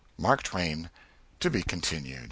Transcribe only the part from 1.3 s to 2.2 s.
(_To be Continued.